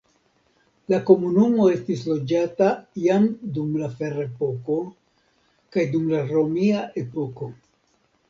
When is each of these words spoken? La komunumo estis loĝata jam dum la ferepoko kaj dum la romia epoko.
La 0.91 0.99
komunumo 1.09 1.65
estis 1.73 1.99
loĝata 2.11 2.69
jam 3.03 3.27
dum 3.57 3.77
la 3.83 3.91
ferepoko 3.99 4.79
kaj 5.77 5.85
dum 5.97 6.07
la 6.15 6.23
romia 6.33 6.81
epoko. 7.03 7.51